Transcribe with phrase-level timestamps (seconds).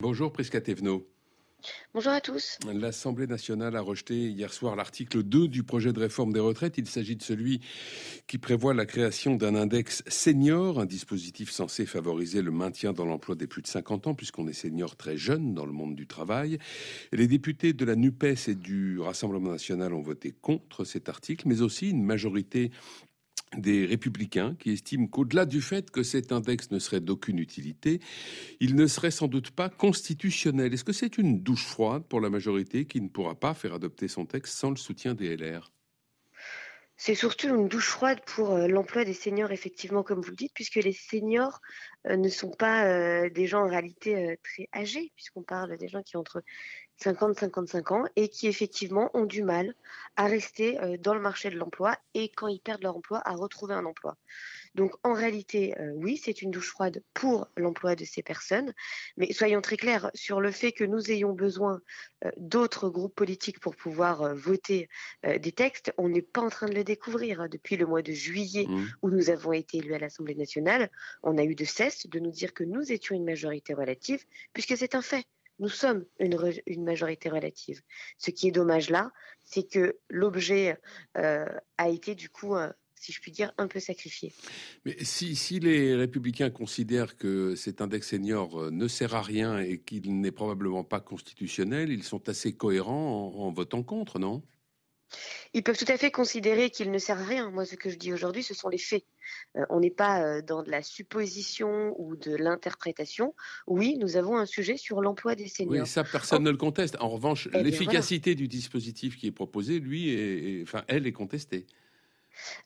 [0.00, 1.04] Bonjour Prisca Thévenot.
[1.92, 2.60] Bonjour à tous.
[2.72, 6.78] L'Assemblée nationale a rejeté hier soir l'article 2 du projet de réforme des retraites.
[6.78, 7.60] Il s'agit de celui
[8.28, 13.34] qui prévoit la création d'un index senior, un dispositif censé favoriser le maintien dans l'emploi
[13.34, 16.58] des plus de 50 ans, puisqu'on est senior très jeune dans le monde du travail.
[17.12, 21.60] Les députés de la NUPES et du Rassemblement national ont voté contre cet article, mais
[21.60, 22.70] aussi une majorité
[23.56, 28.00] des républicains qui estiment qu'au-delà du fait que cet index ne serait d'aucune utilité,
[28.60, 30.74] il ne serait sans doute pas constitutionnel.
[30.74, 34.08] Est-ce que c'est une douche froide pour la majorité qui ne pourra pas faire adopter
[34.08, 35.72] son texte sans le soutien des LR
[37.00, 40.52] c'est surtout une douche froide pour euh, l'emploi des seniors, effectivement, comme vous le dites,
[40.52, 41.60] puisque les seniors
[42.08, 46.02] euh, ne sont pas euh, des gens en réalité très âgés, puisqu'on parle des gens
[46.02, 46.42] qui ont entre
[46.96, 49.74] 50 55 ans et qui effectivement ont du mal
[50.16, 53.74] à rester dans le marché de l'emploi et quand ils perdent leur emploi à retrouver
[53.74, 54.16] un emploi.
[54.78, 58.72] Donc en réalité, euh, oui, c'est une douche froide pour l'emploi de ces personnes,
[59.16, 61.80] mais soyons très clairs sur le fait que nous ayons besoin
[62.24, 64.88] euh, d'autres groupes politiques pour pouvoir euh, voter
[65.24, 65.92] des textes.
[65.98, 67.48] On n'est pas en train de le découvrir.
[67.48, 68.86] Depuis le mois de juillet mmh.
[69.02, 70.90] où nous avons été élus à l'Assemblée nationale,
[71.24, 74.76] on a eu de cesse de nous dire que nous étions une majorité relative, puisque
[74.76, 75.26] c'est un fait
[75.60, 77.82] nous sommes une, une, majorité relative.
[78.16, 79.10] Ce qui est dommage là,
[79.42, 80.76] c'est que l'objet
[81.16, 82.54] a été du coup
[83.00, 84.32] si je puis dire, un peu sacrifié.
[84.84, 89.58] Mais si, si les républicains considèrent que cet index senior euh, ne sert à rien
[89.58, 94.42] et qu'il n'est probablement pas constitutionnel, ils sont assez cohérents en, votant contre, non?
[95.54, 97.50] Ils peuvent tout à fait considérer qu'il ne sert à rien.
[97.50, 99.04] Moi, ce que je dis aujourd'hui, ce sont les faits.
[99.56, 103.34] Euh, on n'est pas euh, dans de la supposition ou de l'interprétation.
[103.66, 105.84] Oui, nous avons un sujet sur l'emploi des seniors.
[105.84, 106.98] Oui, ça, personne ne le conteste.
[107.00, 111.66] En revanche, eh l'efficacité du dispositif qui est proposé, lui, enfin, elle est contestée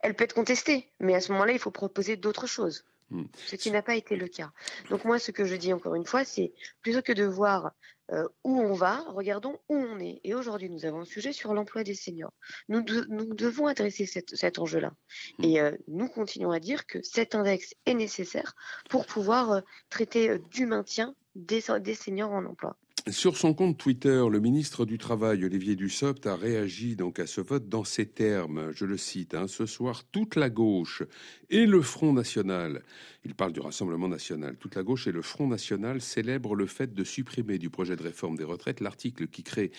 [0.01, 3.25] elle peut être contestée, mais à ce moment-là, il faut proposer d'autres choses, hmm.
[3.47, 4.53] ce qui n'a pas été le cas.
[4.91, 7.73] Donc moi, ce que je dis encore une fois, c'est plutôt que de voir
[8.11, 10.21] euh, où on va, regardons où on est.
[10.25, 12.33] Et aujourd'hui, nous avons un sujet sur l'emploi des seniors.
[12.69, 14.93] Nous, devons adresser cet enjeu-là.
[15.39, 15.45] Hmm.
[15.45, 18.55] Et euh, nous continuons à dire que cet index est nécessaire
[18.91, 21.63] pour pouvoir euh, traiter du maintien des
[21.95, 22.77] seniors en emploi.
[23.11, 27.41] Sur son compte Twitter, le ministre du Travail, Olivier Dussopt, a réagi donc à ce
[27.41, 28.71] vote dans ces termes.
[28.77, 31.03] Je le cite, hein, ce soir, toute la gauche
[31.51, 32.85] et le Front National,
[33.25, 36.95] il parle du Rassemblement National, toute la gauche et le Front National célèbrent le fait
[36.95, 39.73] de supprimer du projet de réforme des retraites l'article qui crée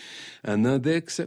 [0.44, 1.22] un index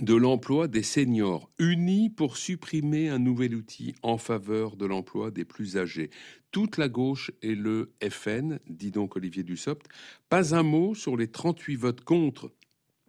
[0.00, 5.44] de l'emploi des seniors, unis pour supprimer un nouvel outil en faveur de l'emploi des
[5.44, 6.10] plus âgés.
[6.50, 9.88] Toute la gauche et le FN, dit donc Olivier Dussopt,
[10.28, 12.52] pas un mot sur les 38 votes contre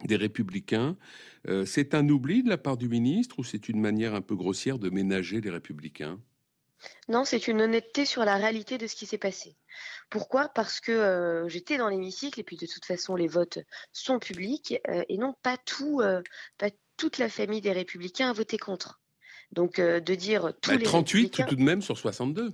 [0.04, 0.96] des républicains.
[1.48, 4.34] Euh, c'est un oubli de la part du ministre ou c'est une manière un peu
[4.34, 6.18] grossière de ménager les républicains?
[7.08, 9.56] Non, c'est une honnêteté sur la réalité de ce qui s'est passé.
[10.10, 10.48] Pourquoi?
[10.48, 13.58] Parce que euh, j'étais dans l'hémicycle et puis de toute façon les votes
[13.92, 16.22] sont publics euh, et non pas tout, euh,
[16.58, 19.00] pas toute la famille des Républicains a voté contre.
[19.52, 22.52] Donc de dire tous bah, les 38 tout de même sur 62.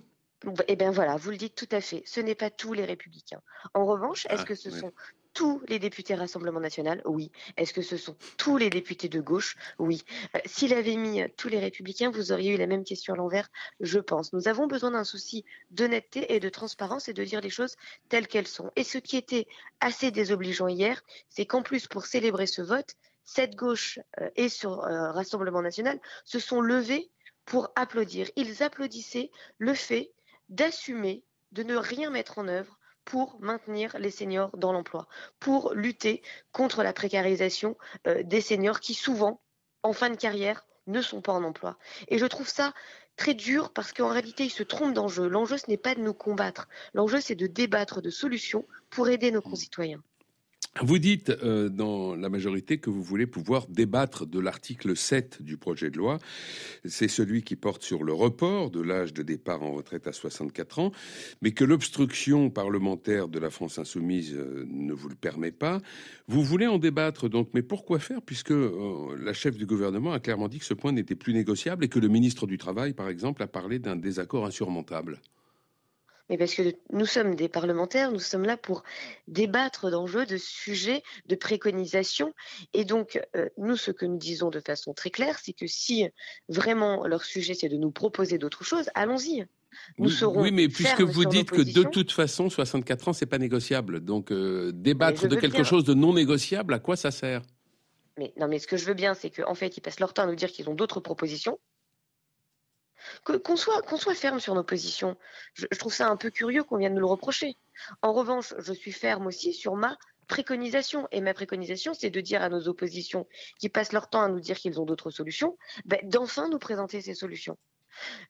[0.68, 2.02] Eh bien voilà, vous le dites tout à fait.
[2.06, 3.42] Ce n'est pas tous les républicains.
[3.74, 4.92] En revanche, est-ce ah, que ce sont
[5.36, 7.30] tous les députés Rassemblement National Oui.
[7.58, 9.54] Est-ce que ce sont tous les députés de gauche?
[9.78, 10.02] Oui.
[10.34, 13.50] Euh, s'il avait mis tous les républicains, vous auriez eu la même question à l'envers,
[13.80, 14.32] je pense.
[14.32, 17.76] Nous avons besoin d'un souci d'honnêteté et de transparence et de dire les choses
[18.08, 18.72] telles qu'elles sont.
[18.76, 19.46] Et ce qui était
[19.80, 24.84] assez désobligeant hier, c'est qu'en plus, pour célébrer ce vote, cette gauche euh, et sur
[24.84, 27.10] euh, Rassemblement National se sont levés
[27.44, 28.30] pour applaudir.
[28.36, 30.12] Ils applaudissaient le fait
[30.48, 32.75] d'assumer de ne rien mettre en œuvre
[33.06, 35.08] pour maintenir les seniors dans l'emploi,
[35.40, 36.22] pour lutter
[36.52, 39.40] contre la précarisation euh, des seniors qui souvent,
[39.82, 41.78] en fin de carrière, ne sont pas en emploi.
[42.08, 42.74] Et je trouve ça
[43.16, 45.28] très dur parce qu'en réalité, ils se trompent d'enjeu.
[45.28, 46.68] L'enjeu, ce n'est pas de nous combattre.
[46.94, 50.02] L'enjeu, c'est de débattre de solutions pour aider nos concitoyens.
[50.82, 55.56] Vous dites euh, dans la majorité que vous voulez pouvoir débattre de l'article 7 du
[55.56, 56.18] projet de loi.
[56.84, 60.80] C'est celui qui porte sur le report de l'âge de départ en retraite à 64
[60.80, 60.92] ans,
[61.40, 65.80] mais que l'obstruction parlementaire de la France insoumise euh, ne vous le permet pas.
[66.28, 70.20] Vous voulez en débattre donc, mais pourquoi faire puisque euh, la chef du gouvernement a
[70.20, 73.08] clairement dit que ce point n'était plus négociable et que le ministre du Travail, par
[73.08, 75.20] exemple, a parlé d'un désaccord insurmontable?
[76.28, 78.82] Mais parce que nous sommes des parlementaires, nous sommes là pour
[79.28, 82.32] débattre d'enjeux, de sujets, de préconisations.
[82.74, 86.08] Et donc, euh, nous, ce que nous disons de façon très claire, c'est que si
[86.48, 89.46] vraiment leur sujet, c'est de nous proposer d'autres choses, allons-y.
[89.98, 93.38] Nous serons oui, mais puisque vous dites que de toute façon, 64 ans, c'est pas
[93.38, 94.00] négociable.
[94.00, 97.42] Donc, euh, débattre de quelque chose de non négociable, à quoi ça sert?
[98.18, 100.22] Mais non, mais ce que je veux bien, c'est qu'en fait, ils passent leur temps
[100.22, 101.58] à nous dire qu'ils ont d'autres propositions
[103.24, 105.16] Qu'on soit, qu'on soit ferme sur nos positions.
[105.54, 107.56] Je, je trouve ça un peu curieux qu'on vienne nous le reprocher.
[108.02, 111.08] En revanche, je suis ferme aussi sur ma préconisation.
[111.10, 113.26] Et ma préconisation, c'est de dire à nos oppositions
[113.58, 117.00] qui passent leur temps à nous dire qu'ils ont d'autres solutions, ben, d'enfin nous présenter
[117.00, 117.56] ces solutions.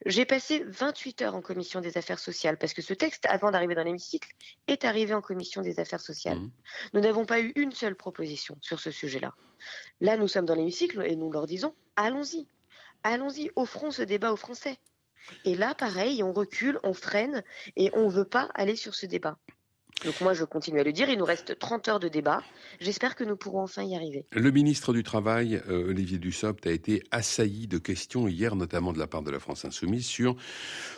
[0.05, 3.75] J'ai passé 28 heures en commission des affaires sociales parce que ce texte, avant d'arriver
[3.75, 4.29] dans l'hémicycle,
[4.67, 6.39] est arrivé en commission des affaires sociales.
[6.39, 6.51] Mmh.
[6.93, 9.33] Nous n'avons pas eu une seule proposition sur ce sujet-là.
[9.99, 12.47] Là, nous sommes dans l'hémicycle et nous leur disons allons-y,
[13.03, 14.77] allons-y, offrons ce débat aux Français.
[15.45, 17.43] Et là, pareil, on recule, on freine
[17.75, 19.37] et on ne veut pas aller sur ce débat.
[20.05, 22.43] Donc moi, je continue à le dire, il nous reste 30 heures de débat.
[22.79, 24.25] J'espère que nous pourrons enfin y arriver.
[24.31, 28.99] Le ministre du Travail, euh, Olivier Dussopt, a été assailli de questions hier, notamment de
[28.99, 30.35] la part de la France Insoumise, sur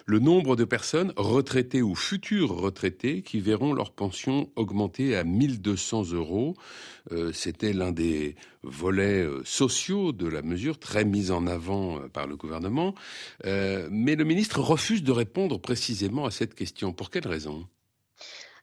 [0.05, 6.11] le nombre de personnes retraitées ou futures retraitées qui verront leur pension augmenter à 1200
[6.11, 6.55] euros.
[7.13, 12.27] Euh, c'était l'un des volets euh, sociaux de la mesure, très mise en avant par
[12.27, 12.93] le gouvernement.
[13.45, 16.91] mais le ministre refuse de répondre précisément à cette question.
[16.91, 17.65] Pour quelle raison?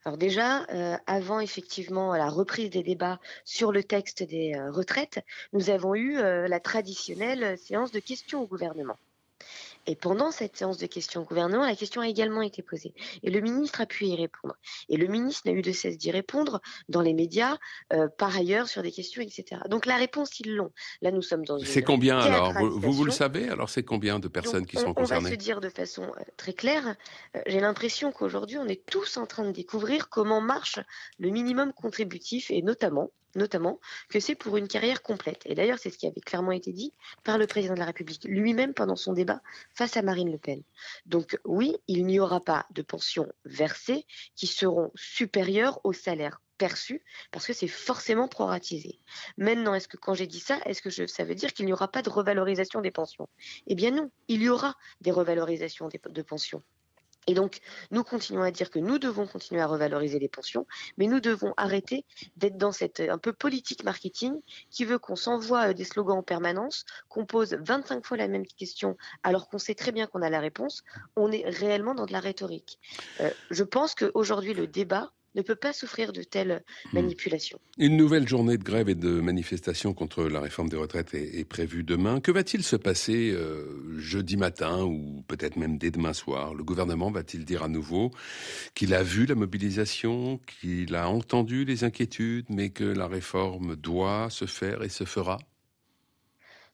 [0.06, 5.24] Alors déjà, euh, avant effectivement la reprise des débats sur le texte des euh, retraites,
[5.52, 8.96] nous avons eu euh, la traditionnelle séance de questions au gouvernement.
[9.86, 12.94] Et pendant cette séance de questions au gouvernement, la question a également été posée.
[13.22, 14.56] Et le ministre a pu y répondre.
[14.88, 17.56] Et le ministre n'a eu de cesse d'y répondre dans les médias,
[17.92, 19.62] euh, par ailleurs, sur des questions, etc.
[19.68, 20.72] Donc la réponse, ils l'ont.
[21.02, 21.66] Là, nous sommes dans une.
[21.66, 22.52] C'est combien alors?
[22.52, 23.48] Vous, vous, le savez?
[23.48, 26.22] Alors c'est combien de personnes qui sont concernées On va se dire de façon euh,
[26.36, 26.96] très claire.
[27.36, 30.80] Euh, j'ai l'impression qu'aujourd'hui, on est tous en train de découvrir comment marche
[31.18, 35.42] le minimum contributif et notamment notamment que c'est pour une carrière complète.
[35.44, 36.92] Et d'ailleurs, c'est ce qui avait clairement été dit
[37.24, 39.40] par le président de la République lui-même pendant son débat
[39.72, 40.62] face à Marine Le Pen.
[41.06, 47.02] Donc oui, il n'y aura pas de pensions versées qui seront supérieures au salaire perçu
[47.30, 48.98] parce que c'est forcément proratisé.
[49.36, 51.88] Maintenant, est-ce que quand j'ai dit ça, est-ce que ça veut dire qu'il n'y aura
[51.88, 53.28] pas de revalorisation des pensions?
[53.66, 56.62] Eh bien non, il y aura des revalorisations de pensions.
[57.26, 57.58] Et donc,
[57.90, 61.54] nous continuons à dire que nous devons continuer à revaloriser les pensions, mais nous devons
[61.56, 62.04] arrêter
[62.36, 64.34] d'être dans cette un peu politique marketing
[64.70, 68.46] qui veut qu'on s'envoie euh, des slogans en permanence, qu'on pose 25 fois la même
[68.46, 70.82] question alors qu'on sait très bien qu'on a la réponse.
[71.16, 72.78] On est réellement dans de la rhétorique.
[73.20, 76.94] Euh, je pense qu'aujourd'hui, le débat ne peut pas souffrir de telles hmm.
[76.94, 77.60] manipulations.
[77.78, 81.84] Une nouvelle journée de grève et de manifestation contre la réforme des retraites est, prévue
[81.84, 82.20] demain.
[82.20, 86.54] Que va-t-il se passer euh, jeudi matin ou peut-être même dès demain soir?
[86.54, 88.10] Le gouvernement va-t-il dire à nouveau
[88.74, 94.28] qu'il a vu la mobilisation, qu'il a entendu les inquiétudes, mais que la réforme doit
[94.30, 95.38] se faire et se fera?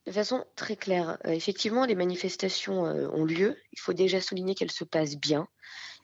[0.05, 1.17] De façon très claire.
[1.25, 3.57] Euh, effectivement, les manifestations euh, ont lieu.
[3.71, 5.47] Il faut déjà souligner qu'elles se passent bien.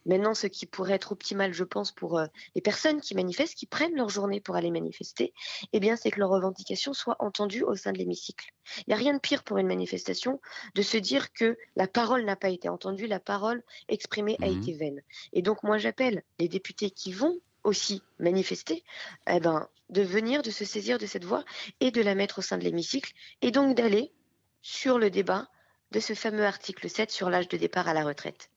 [0.06, 2.26] Maintenant, ce qui pourrait être optimal, je pense, pour euh,
[2.56, 5.34] les personnes qui manifestent, qui prennent leur journée pour aller manifester,
[5.74, 8.54] eh bien, c'est que leurs revendications soient entendues au sein de l'hémicycle.
[8.80, 10.40] Il n'y a rien de pire pour une manifestation
[10.76, 14.58] de se dire que la parole n'a pas été entendue, la parole exprimée a mmh
[14.58, 15.02] été vaine.
[15.34, 18.84] Et donc, moi, j'appelle les députés qui vont aussi manifester,
[19.30, 21.44] eh ben, de venir, de se saisir de cette voix
[21.80, 24.12] et de la mettre au sein de l'hémicycle, et donc d'aller
[24.62, 25.48] sur le débat
[25.92, 28.50] de ce fameux article 7 sur l'âge de départ à la retraite.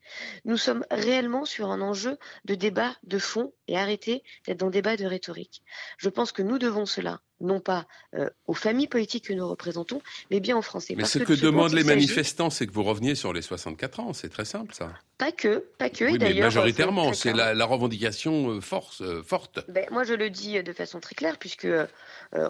[0.45, 4.97] Nous sommes réellement sur un enjeu de débat de fond et arrêter d'être dans débat
[4.97, 5.63] de rhétorique.
[5.99, 10.01] Je pense que nous devons cela non pas euh, aux familles politiques que nous représentons,
[10.31, 10.95] mais bien aux Français.
[10.97, 14.13] Mais ce que, demandent les manifestants, c'est que vous reveniez sur les 64 ans.
[14.13, 14.93] C'est très simple, ça.
[15.19, 16.05] Pas que, pas que.
[16.05, 19.61] Oui, mais majoritairement, c'est la, revendication euh, force, euh, forte.
[19.69, 21.69] Ben, moi, je le dis de façon très claire, puisque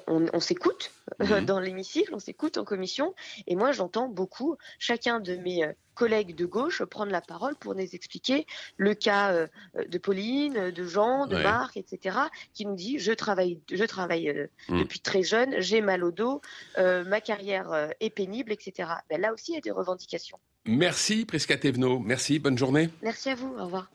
[0.06, 1.44] on, s'écoute mhm.
[1.44, 3.14] dans l'hémicycle, on s'écoute en commission,
[3.46, 7.80] et moi, j'entends beaucoup chacun de mes collègues de gauche prendre la parole pour nous
[7.80, 8.46] expliquer
[8.76, 9.46] le cas euh,
[9.88, 12.16] de Pauline, de Jean, de Marc, etc.,
[12.54, 14.80] qui nous dit je travaille, je travaille euh, mm.
[14.80, 16.40] depuis très jeune, j'ai mal au dos,
[16.78, 18.90] euh, ma carrière est pénible, etc.
[19.08, 20.38] Ben, là aussi, il y a des revendications.
[20.64, 21.98] Merci Prisca Thévenot.
[21.98, 22.90] Merci, bonne journée.
[23.02, 23.90] Merci à vous, au revoir.